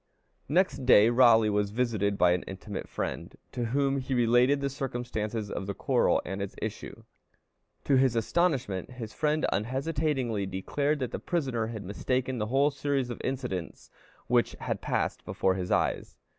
[0.49, 5.51] Next day Raleigh was visited by an intimate friend, to whom he related the circumstances
[5.51, 7.03] of the quarrel and its issue.
[7.83, 13.11] To his astonishment, his friend unhesitatingly declared that the prisoner had mistaken the whole series
[13.11, 13.91] of incidents
[14.25, 16.17] which had passed before his eyes.